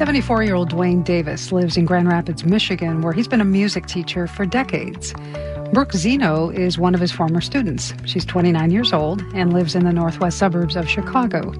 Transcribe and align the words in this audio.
74 0.00 0.44
year 0.44 0.54
old 0.54 0.70
Duane 0.70 1.02
Davis 1.02 1.52
lives 1.52 1.76
in 1.76 1.84
Grand 1.84 2.08
Rapids, 2.08 2.42
Michigan, 2.42 3.02
where 3.02 3.12
he's 3.12 3.28
been 3.28 3.42
a 3.42 3.44
music 3.44 3.84
teacher 3.84 4.26
for 4.26 4.46
decades. 4.46 5.12
Brooke 5.74 5.92
Zino 5.92 6.50
is 6.54 6.78
one 6.78 6.94
of 6.94 7.02
his 7.02 7.12
former 7.12 7.42
students. 7.42 7.92
She's 8.06 8.24
29 8.24 8.70
years 8.70 8.94
old 8.94 9.20
and 9.34 9.52
lives 9.52 9.74
in 9.74 9.84
the 9.84 9.92
northwest 9.92 10.38
suburbs 10.38 10.74
of 10.74 10.88
Chicago. 10.88 11.52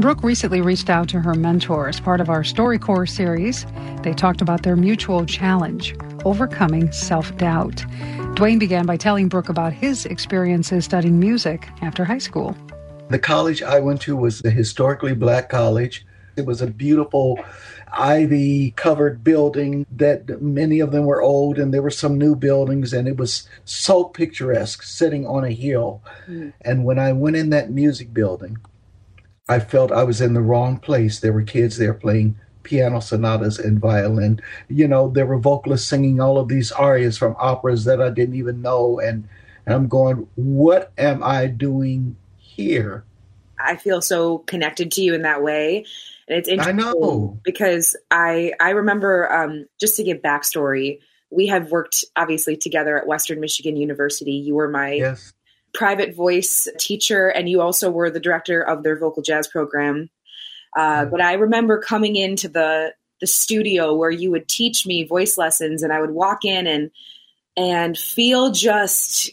Brooke 0.00 0.22
recently 0.22 0.60
reached 0.60 0.90
out 0.90 1.08
to 1.08 1.20
her 1.20 1.32
mentor 1.32 1.88
as 1.88 1.98
part 1.98 2.20
of 2.20 2.28
our 2.28 2.42
StoryCorps 2.42 3.08
series. 3.08 3.64
They 4.02 4.12
talked 4.12 4.42
about 4.42 4.64
their 4.64 4.76
mutual 4.76 5.24
challenge, 5.24 5.96
overcoming 6.26 6.92
self 6.92 7.34
doubt. 7.38 7.86
Duane 8.34 8.58
began 8.58 8.84
by 8.84 8.98
telling 8.98 9.28
Brooke 9.28 9.48
about 9.48 9.72
his 9.72 10.04
experiences 10.04 10.84
studying 10.84 11.18
music 11.18 11.66
after 11.80 12.04
high 12.04 12.18
school. 12.18 12.54
The 13.08 13.18
college 13.18 13.62
I 13.62 13.80
went 13.80 14.02
to 14.02 14.14
was 14.14 14.44
a 14.44 14.50
historically 14.50 15.14
black 15.14 15.48
college. 15.48 16.04
It 16.38 16.46
was 16.46 16.62
a 16.62 16.66
beautiful 16.66 17.38
ivy 17.92 18.72
covered 18.72 19.24
building 19.24 19.86
that 19.90 20.42
many 20.42 20.80
of 20.80 20.92
them 20.92 21.04
were 21.04 21.22
old 21.22 21.58
and 21.58 21.72
there 21.72 21.82
were 21.82 21.90
some 21.90 22.18
new 22.18 22.36
buildings 22.36 22.92
and 22.92 23.08
it 23.08 23.16
was 23.16 23.48
so 23.64 24.04
picturesque 24.04 24.82
sitting 24.82 25.26
on 25.26 25.44
a 25.44 25.50
hill. 25.50 26.02
Mm. 26.28 26.52
And 26.60 26.84
when 26.84 26.98
I 26.98 27.12
went 27.12 27.36
in 27.36 27.50
that 27.50 27.70
music 27.70 28.12
building, 28.12 28.58
I 29.48 29.60
felt 29.60 29.92
I 29.92 30.04
was 30.04 30.20
in 30.20 30.34
the 30.34 30.42
wrong 30.42 30.78
place. 30.78 31.20
There 31.20 31.32
were 31.32 31.42
kids 31.42 31.78
there 31.78 31.94
playing 31.94 32.38
piano 32.62 33.00
sonatas 33.00 33.58
and 33.58 33.80
violin. 33.80 34.40
You 34.68 34.86
know, 34.86 35.08
there 35.08 35.26
were 35.26 35.38
vocalists 35.38 35.88
singing 35.88 36.20
all 36.20 36.38
of 36.38 36.48
these 36.48 36.70
arias 36.72 37.16
from 37.16 37.34
operas 37.38 37.84
that 37.84 38.00
I 38.00 38.10
didn't 38.10 38.34
even 38.34 38.60
know. 38.60 39.00
And, 39.00 39.26
and 39.64 39.74
I'm 39.74 39.88
going, 39.88 40.28
what 40.34 40.92
am 40.98 41.22
I 41.22 41.46
doing 41.46 42.16
here? 42.36 43.04
I 43.58 43.76
feel 43.76 44.00
so 44.00 44.38
connected 44.38 44.92
to 44.92 45.02
you 45.02 45.14
in 45.14 45.22
that 45.22 45.42
way 45.42 45.84
and 46.28 46.38
it's 46.38 46.48
interesting 46.48 46.80
I 46.80 46.82
know. 46.82 47.40
because 47.42 47.96
I 48.10 48.52
I 48.60 48.70
remember 48.70 49.32
um, 49.32 49.66
just 49.80 49.96
to 49.96 50.04
give 50.04 50.18
backstory, 50.18 51.00
we 51.30 51.46
have 51.46 51.70
worked 51.70 52.04
obviously 52.16 52.56
together 52.56 52.98
at 52.98 53.06
Western 53.06 53.40
Michigan 53.40 53.76
University. 53.76 54.32
You 54.32 54.54
were 54.54 54.68
my 54.68 54.92
yes. 54.92 55.32
private 55.72 56.14
voice 56.14 56.68
teacher, 56.78 57.28
and 57.28 57.48
you 57.48 57.62
also 57.62 57.90
were 57.90 58.10
the 58.10 58.20
director 58.20 58.60
of 58.60 58.82
their 58.82 58.98
vocal 58.98 59.22
jazz 59.22 59.48
program. 59.48 60.10
Uh, 60.76 61.06
mm. 61.06 61.10
But 61.10 61.22
I 61.22 61.34
remember 61.34 61.80
coming 61.80 62.16
into 62.16 62.48
the 62.48 62.92
the 63.20 63.26
studio 63.26 63.94
where 63.94 64.10
you 64.10 64.30
would 64.30 64.48
teach 64.48 64.86
me 64.86 65.04
voice 65.04 65.38
lessons, 65.38 65.82
and 65.82 65.92
I 65.92 66.00
would 66.00 66.10
walk 66.10 66.44
in 66.44 66.66
and 66.66 66.90
and 67.56 67.96
feel 67.96 68.50
just 68.50 69.30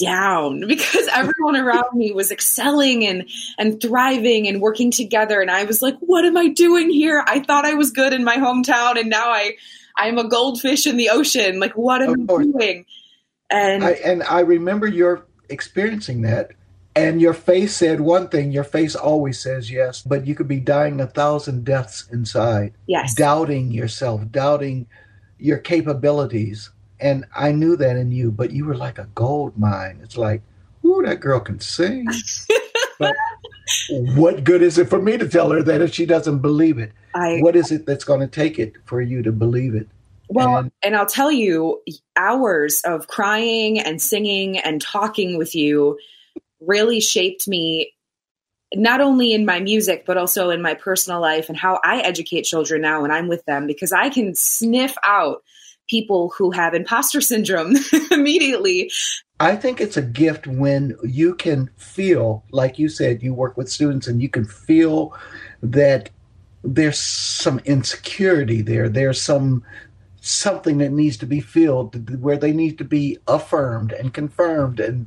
down 0.00 0.60
because 0.68 1.08
everyone 1.12 1.56
around 1.56 1.94
me 1.94 2.12
was 2.12 2.30
excelling 2.30 3.06
and 3.06 3.28
and 3.58 3.80
thriving 3.80 4.48
and 4.48 4.60
working 4.60 4.90
together. 4.90 5.40
And 5.40 5.50
I 5.50 5.64
was 5.64 5.82
like 5.82 5.96
what 6.00 6.24
am 6.24 6.36
I 6.36 6.48
doing 6.48 6.90
here? 6.90 7.24
I 7.26 7.40
thought 7.40 7.64
I 7.64 7.74
was 7.74 7.90
good 7.90 8.12
in 8.12 8.24
my 8.24 8.36
hometown 8.36 8.98
and 8.98 9.10
now 9.10 9.30
I 9.30 9.56
I'm 9.96 10.18
a 10.18 10.28
goldfish 10.28 10.86
in 10.86 10.96
the 10.96 11.10
ocean. 11.10 11.60
Like 11.60 11.76
what 11.76 12.02
am 12.02 12.28
I 12.28 12.42
doing? 12.42 12.86
And 13.50 13.84
I, 13.84 13.90
and 13.92 14.22
I 14.22 14.40
remember 14.40 14.86
your 14.86 15.26
experiencing 15.48 16.22
that 16.22 16.52
and 16.98 17.20
your 17.20 17.32
face 17.32 17.76
said 17.76 18.00
one 18.00 18.28
thing 18.28 18.50
your 18.50 18.64
face 18.64 18.94
always 18.94 19.38
says 19.38 19.70
yes 19.70 20.02
but 20.02 20.26
you 20.26 20.34
could 20.34 20.48
be 20.48 20.60
dying 20.60 21.00
a 21.00 21.06
thousand 21.06 21.64
deaths 21.64 22.08
inside 22.12 22.74
yes. 22.86 23.14
doubting 23.14 23.70
yourself 23.70 24.20
doubting 24.30 24.86
your 25.38 25.58
capabilities 25.58 26.70
and 27.00 27.24
I 27.34 27.52
knew 27.52 27.76
that 27.76 27.96
in 27.96 28.10
you, 28.10 28.30
but 28.30 28.50
you 28.50 28.64
were 28.64 28.76
like 28.76 28.98
a 28.98 29.08
gold 29.14 29.58
mine. 29.58 30.00
It's 30.02 30.16
like, 30.16 30.42
ooh, 30.84 31.02
that 31.04 31.20
girl 31.20 31.40
can 31.40 31.60
sing. 31.60 32.06
but 32.98 33.14
what 33.90 34.44
good 34.44 34.62
is 34.62 34.78
it 34.78 34.88
for 34.88 35.00
me 35.00 35.16
to 35.16 35.28
tell 35.28 35.50
her 35.50 35.62
that 35.62 35.80
if 35.80 35.94
she 35.94 36.06
doesn't 36.06 36.40
believe 36.40 36.78
it? 36.78 36.92
I, 37.14 37.38
what 37.38 37.56
is 37.56 37.70
it 37.70 37.86
that's 37.86 38.04
going 38.04 38.20
to 38.20 38.26
take 38.26 38.58
it 38.58 38.74
for 38.84 39.00
you 39.00 39.22
to 39.22 39.32
believe 39.32 39.74
it? 39.74 39.88
Well, 40.28 40.58
and, 40.58 40.72
and 40.82 40.96
I'll 40.96 41.06
tell 41.06 41.32
you, 41.32 41.82
hours 42.16 42.82
of 42.82 43.06
crying 43.06 43.80
and 43.80 44.00
singing 44.00 44.58
and 44.58 44.80
talking 44.80 45.38
with 45.38 45.54
you 45.54 45.98
really 46.60 47.00
shaped 47.00 47.48
me 47.48 47.92
not 48.74 49.00
only 49.00 49.32
in 49.32 49.46
my 49.46 49.60
music 49.60 50.04
but 50.04 50.18
also 50.18 50.50
in 50.50 50.60
my 50.60 50.74
personal 50.74 51.20
life 51.20 51.48
and 51.48 51.56
how 51.56 51.80
I 51.82 52.00
educate 52.00 52.42
children 52.42 52.82
now 52.82 53.00
when 53.00 53.10
I'm 53.10 53.28
with 53.28 53.44
them 53.46 53.66
because 53.66 53.92
I 53.92 54.10
can 54.10 54.34
sniff 54.34 54.94
out 55.04 55.42
people 55.88 56.32
who 56.36 56.50
have 56.50 56.74
imposter 56.74 57.20
syndrome 57.20 57.74
immediately. 58.10 58.90
I 59.40 59.56
think 59.56 59.80
it's 59.80 59.96
a 59.96 60.02
gift 60.02 60.46
when 60.46 60.96
you 61.04 61.34
can 61.34 61.70
feel, 61.76 62.44
like 62.50 62.78
you 62.78 62.88
said, 62.88 63.22
you 63.22 63.34
work 63.34 63.56
with 63.56 63.70
students 63.70 64.06
and 64.06 64.20
you 64.20 64.28
can 64.28 64.44
feel 64.44 65.16
that 65.62 66.10
there's 66.64 66.98
some 66.98 67.60
insecurity 67.60 68.62
there. 68.62 68.88
There's 68.88 69.20
some 69.20 69.64
something 70.20 70.78
that 70.78 70.92
needs 70.92 71.16
to 71.16 71.26
be 71.26 71.40
filled 71.40 72.20
where 72.20 72.36
they 72.36 72.52
need 72.52 72.76
to 72.76 72.84
be 72.84 73.16
affirmed 73.28 73.92
and 73.92 74.12
confirmed 74.12 74.80
and 74.80 75.06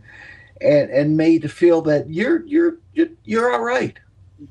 and 0.61 0.89
and 0.89 1.17
made 1.17 1.41
to 1.41 1.49
feel 1.49 1.81
that 1.81 2.09
you're 2.09 2.45
you're 2.45 2.77
you're, 3.23 3.51
all 3.51 3.63
right. 3.63 3.97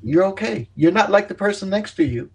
You're 0.01 0.25
okay. 0.25 0.69
You're 0.75 0.91
not 0.91 1.11
like 1.11 1.27
the 1.27 1.35
person 1.35 1.69
next 1.69 1.95
to 1.95 2.05
you. 2.05 2.29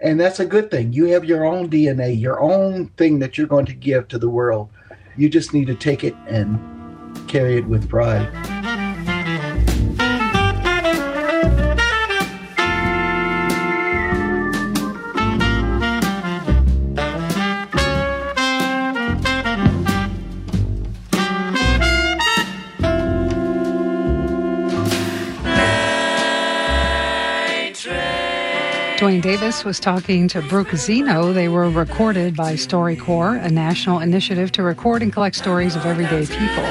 And 0.00 0.20
that's 0.20 0.40
a 0.40 0.46
good 0.46 0.70
thing. 0.70 0.92
You 0.92 1.06
have 1.06 1.24
your 1.24 1.44
own 1.44 1.70
DNA, 1.70 2.20
your 2.20 2.40
own 2.40 2.88
thing 2.96 3.18
that 3.20 3.38
you're 3.38 3.46
going 3.46 3.66
to 3.66 3.74
give 3.74 4.08
to 4.08 4.18
the 4.18 4.28
world. 4.28 4.68
You 5.16 5.28
just 5.28 5.54
need 5.54 5.66
to 5.68 5.74
take 5.74 6.04
it 6.04 6.14
and 6.26 6.58
carry 7.28 7.56
it 7.56 7.66
with 7.66 7.88
pride. 7.88 8.53
Duane 28.96 29.20
Davis 29.20 29.64
was 29.64 29.80
talking 29.80 30.28
to 30.28 30.40
Brooke 30.42 30.68
Zino. 30.68 31.34
They 31.34 31.48
were 31.48 31.68
recorded 31.68 32.36
by 32.36 32.52
StoryCorps, 32.54 33.44
a 33.44 33.50
national 33.50 33.98
initiative 33.98 34.52
to 34.52 34.62
record 34.62 35.02
and 35.02 35.12
collect 35.12 35.34
stories 35.34 35.74
of 35.74 35.84
everyday 35.84 36.26
people. 36.26 36.62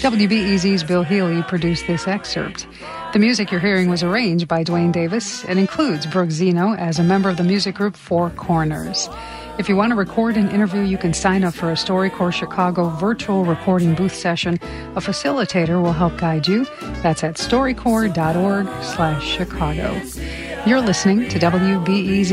WBEZ's 0.00 0.82
Bill 0.82 1.02
Healy 1.02 1.42
produced 1.42 1.86
this 1.86 2.08
excerpt. 2.08 2.66
The 3.12 3.18
music 3.18 3.50
you're 3.50 3.60
hearing 3.60 3.90
was 3.90 4.02
arranged 4.02 4.48
by 4.48 4.62
Duane 4.62 4.90
Davis 4.90 5.44
and 5.44 5.58
includes 5.58 6.06
Brooke 6.06 6.30
Zino 6.30 6.76
as 6.78 6.98
a 6.98 7.02
member 7.02 7.28
of 7.28 7.36
the 7.36 7.44
music 7.44 7.74
group 7.74 7.94
Four 7.94 8.30
Corners. 8.30 9.10
If 9.58 9.68
you 9.68 9.76
want 9.76 9.90
to 9.90 9.96
record 9.96 10.38
an 10.38 10.50
interview, 10.50 10.80
you 10.80 10.96
can 10.96 11.12
sign 11.12 11.44
up 11.44 11.52
for 11.52 11.70
a 11.70 11.74
StoryCorps 11.74 12.32
Chicago 12.32 12.88
virtual 12.88 13.44
recording 13.44 13.94
booth 13.94 14.14
session. 14.14 14.54
A 14.96 15.00
facilitator 15.00 15.82
will 15.82 15.92
help 15.92 16.16
guide 16.16 16.46
you. 16.46 16.64
That's 17.02 17.22
at 17.22 17.34
storycorps.org 17.34 18.66
slash 18.82 19.26
Chicago. 19.26 20.00
You're 20.66 20.80
listening 20.80 21.28
to 21.28 21.38
WBEZ. 21.38 22.26